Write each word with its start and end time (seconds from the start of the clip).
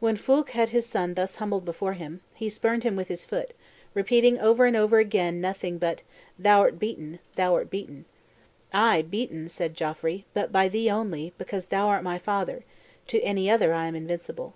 When 0.00 0.16
Foulques 0.16 0.54
had 0.54 0.70
his 0.70 0.84
son 0.84 1.14
thus 1.14 1.36
humbled 1.36 1.64
before 1.64 1.92
him, 1.92 2.22
he 2.34 2.50
spurned 2.50 2.82
him 2.82 2.96
with 2.96 3.06
his 3.06 3.24
foot, 3.24 3.54
repeating 3.94 4.36
over 4.36 4.64
and 4.66 4.76
over 4.76 4.98
again 4.98 5.40
nothing 5.40 5.78
but 5.78 6.02
"Thou'rt 6.40 6.80
beaten, 6.80 7.20
thou'rt 7.36 7.70
beaten!" 7.70 8.04
"Ay, 8.72 9.02
beaten," 9.02 9.46
said 9.46 9.74
Geoffrey, 9.76 10.26
"but 10.34 10.50
by 10.50 10.68
thee 10.68 10.90
only, 10.90 11.32
because 11.38 11.66
thou 11.66 11.86
art 11.86 12.02
my 12.02 12.18
father; 12.18 12.64
to 13.06 13.22
any 13.22 13.48
other 13.48 13.72
I 13.72 13.86
am 13.86 13.94
invincible." 13.94 14.54